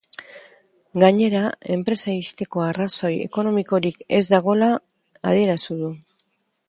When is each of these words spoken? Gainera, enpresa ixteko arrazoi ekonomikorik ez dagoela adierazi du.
Gainera, 1.01 1.41
enpresa 1.75 2.15
ixteko 2.21 2.63
arrazoi 2.69 3.13
ekonomikorik 3.27 4.01
ez 4.21 4.23
dagoela 4.35 4.71
adierazi 5.35 5.79
du. 5.85 5.93